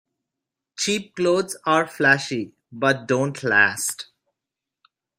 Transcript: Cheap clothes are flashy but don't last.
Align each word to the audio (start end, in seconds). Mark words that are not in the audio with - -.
Cheap 0.77 1.15
clothes 1.15 1.57
are 1.63 1.85
flashy 1.85 2.53
but 2.71 3.07
don't 3.07 3.43
last. 3.43 4.07